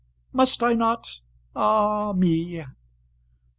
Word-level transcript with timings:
"Must 0.33 0.63
I 0.63 0.73
not? 0.73 1.23
ah 1.55 2.11
me!" 2.13 2.63